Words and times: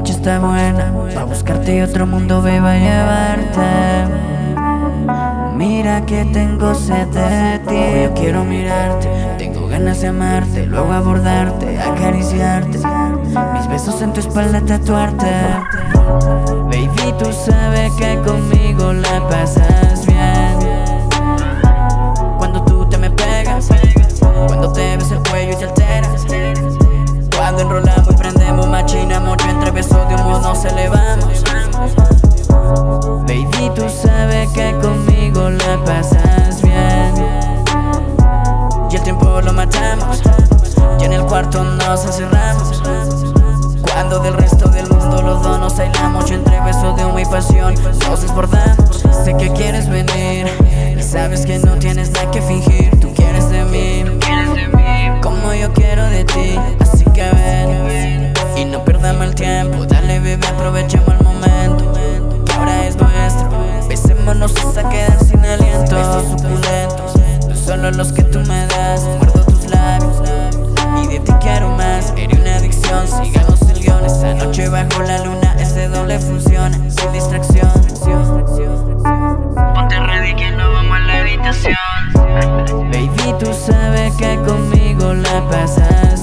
noche 0.00 0.12
está 0.12 0.38
buena, 0.38 0.92
pa' 1.14 1.24
buscarte 1.24 1.76
y 1.76 1.80
otro 1.82 2.06
mundo 2.06 2.40
beba 2.42 2.72
a 2.72 2.78
llevarte. 2.78 3.60
Mira 5.56 6.04
que 6.06 6.24
tengo 6.26 6.74
sed 6.74 7.06
de 7.08 7.58
ti, 7.68 8.02
yo 8.04 8.14
quiero 8.14 8.44
mirarte, 8.44 9.08
tengo 9.36 9.68
ganas 9.68 10.00
de 10.00 10.08
amarte, 10.08 10.66
luego 10.66 10.92
abordarte, 10.92 11.78
acariciarte, 11.78 12.78
mis 13.52 13.68
besos 13.68 14.00
en 14.00 14.12
tu 14.12 14.20
espalda 14.20 14.60
tatuarte. 14.62 15.26
Baby, 16.64 17.14
tú 17.18 17.30
sabes 17.32 17.92
que 17.92 18.18
conmigo 18.24 18.92
la 18.92 19.28
pasas 19.28 20.06
bien. 20.06 20.79
Besos 29.80 30.08
de 30.08 30.14
un 30.14 30.42
nos 30.42 30.64
elevamos. 30.66 31.42
Baby, 33.26 33.70
tú 33.74 33.88
sabes 33.88 34.50
que 34.50 34.76
conmigo 34.82 35.48
la 35.48 35.82
pasas 35.86 36.60
bien. 36.60 37.14
Y 38.90 38.96
el 38.96 39.02
tiempo 39.02 39.40
lo 39.40 39.52
matamos, 39.54 40.22
y 40.98 41.04
en 41.04 41.12
el 41.14 41.24
cuarto 41.24 41.64
nos 41.64 42.04
encerramos. 42.04 42.82
Cuando 43.90 44.18
del 44.18 44.34
resto 44.34 44.68
del 44.68 44.86
mundo 44.88 45.22
los 45.22 45.29
tiempo. 59.40 59.86
Dale, 59.86 60.20
bebé, 60.20 60.46
aprovechemos 60.46 61.08
el 61.08 61.24
momento. 61.24 61.92
Ahora 62.56 62.86
es 62.86 62.96
nuestro. 62.96 63.48
Besémonos 63.88 64.54
hasta 64.56 64.88
quedar 64.88 65.18
sin 65.24 65.44
aliento. 65.44 65.96
Besos 65.96 66.24
suculentos, 66.30 67.14
no 67.48 67.56
solo 67.56 67.90
los 67.90 68.12
que 68.12 68.22
tú 68.22 68.40
me 68.40 68.66
das. 68.66 69.02
Muerdo 69.02 69.44
tus 69.44 69.70
labios, 69.70 70.22
y 71.02 71.06
de 71.08 71.20
ti 71.20 71.32
quiero 71.40 71.70
más. 71.70 72.12
Eres 72.16 72.38
una 72.38 72.56
adicción, 72.56 73.08
sigamos 73.08 73.62
el 73.62 73.80
guion. 73.80 74.04
Esta 74.04 74.34
noche 74.34 74.68
bajo 74.68 75.02
la 75.02 75.24
luna, 75.24 75.56
ese 75.58 75.88
doble 75.88 76.18
funciona, 76.18 76.76
sin 76.90 77.12
distracción. 77.12 77.70
Ponte 79.74 79.98
ready 80.00 80.34
que 80.36 80.50
no 80.52 80.70
vamos 80.72 80.96
a 80.96 81.00
la 81.00 81.18
habitación. 81.20 81.74
Baby, 82.92 83.34
tú 83.38 83.52
sabes 83.54 84.14
que 84.16 84.36
conmigo 84.46 85.14
la 85.14 85.48
pasas 85.48 86.19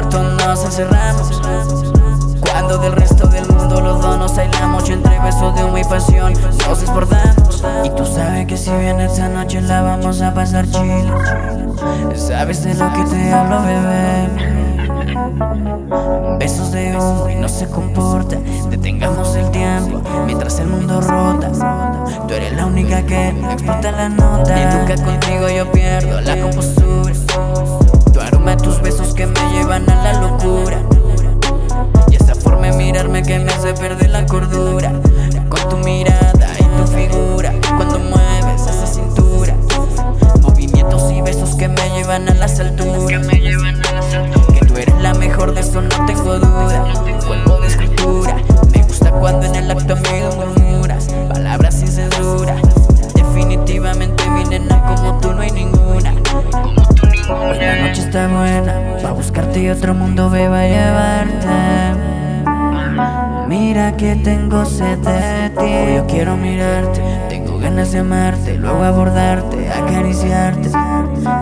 nos 0.00 0.64
encerramos. 0.64 1.42
Cuando 2.40 2.78
del 2.78 2.92
resto 2.92 3.26
del 3.26 3.48
mundo 3.48 3.80
los 3.80 4.00
dos 4.00 4.16
nos 4.18 4.38
aislamos 4.38 4.88
Y 4.88 4.92
entre 4.92 5.18
besos 5.18 5.54
de 5.56 5.64
humo 5.64 5.76
y 5.76 5.84
pasión. 5.84 6.32
Nos 6.68 6.80
desbordamos. 6.80 7.64
Y 7.84 7.90
tú 7.90 8.06
sabes 8.06 8.46
que 8.46 8.56
si 8.56 8.70
viene 8.70 9.06
esta 9.06 9.28
noche 9.28 9.60
la 9.60 9.82
vamos 9.82 10.22
a 10.22 10.32
pasar 10.32 10.70
chile 10.70 11.04
Sabes 12.14 12.62
de 12.62 12.74
lo 12.74 12.92
que 12.92 13.02
te 13.04 13.32
hablo, 13.32 13.60
bebé. 13.62 14.28
Besos 16.38 16.70
de 16.70 16.96
humo 16.96 17.28
y 17.28 17.34
no 17.34 17.48
se 17.48 17.68
comporta. 17.68 18.36
Detengamos 18.70 19.34
el 19.34 19.50
tiempo 19.50 20.00
mientras 20.26 20.60
el 20.60 20.68
mundo 20.68 21.00
rota. 21.00 21.50
Tú 22.28 22.34
eres 22.34 22.52
la 22.52 22.66
única 22.66 23.02
que 23.02 23.30
explota 23.30 23.90
la 23.90 24.08
nota. 24.08 24.60
Y 24.60 24.64
nunca 24.76 24.94
contigo 25.04 25.48
yo 25.48 25.70
pierdo 25.72 26.20
la 26.20 26.40
compostura 26.40 27.77
Aroma, 28.48 28.62
tus 28.62 28.80
besos 28.80 29.14
que 29.14 29.26
me 29.26 29.40
llevan 29.52 29.88
a 29.90 29.94
la 30.02 30.20
locura 30.20 30.67
y 59.58 59.68
otro 59.68 59.94
mundo 59.94 60.30
beba 60.30 60.62
llevarte. 60.62 61.48
Mira 63.48 63.96
que 63.96 64.14
tengo 64.16 64.64
sed 64.64 64.98
de 64.98 65.50
ti, 65.50 65.94
yo 65.96 66.06
quiero 66.06 66.36
mirarte, 66.36 67.00
tengo 67.28 67.58
ganas 67.58 67.92
de 67.92 68.00
amarte, 68.00 68.56
luego 68.56 68.82
abordarte, 68.84 69.68
acariciarte, 69.70 70.70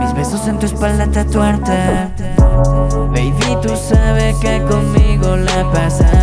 mis 0.00 0.14
besos 0.14 0.46
en 0.48 0.58
tu 0.58 0.66
espalda 0.66 1.06
tatuarte. 1.06 1.72
Baby, 3.08 3.56
tú 3.62 3.70
sabes 3.76 4.36
que 4.36 4.60
conmigo 4.62 5.36
la 5.36 5.70
pasas 5.72 6.21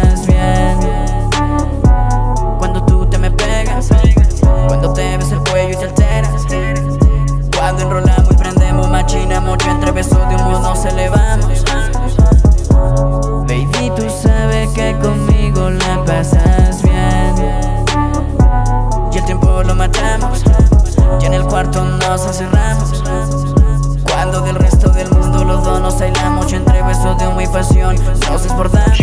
conmigo 14.95 15.69
la 15.69 16.03
pasas 16.05 16.81
bien. 16.83 17.35
Y 19.11 19.17
el 19.17 19.25
tiempo 19.25 19.63
lo 19.63 19.75
matamos, 19.75 20.43
y 21.21 21.25
en 21.25 21.33
el 21.33 21.43
cuarto 21.43 21.83
nos 21.83 22.25
encerramos. 22.25 23.03
Cuando 24.11 24.41
del 24.41 24.55
resto 24.55 24.89
del 24.89 25.09
mundo 25.11 25.43
los 25.43 25.63
dos 25.63 25.81
nos 25.81 26.01
aislamos, 26.01 26.51
y 26.51 26.55
entre 26.55 26.81
besos 26.81 27.17
de 27.17 27.27
humo 27.27 27.41
y 27.41 27.47
pasión 27.47 27.95
nos 28.29 28.43
desbordamos. 28.43 28.97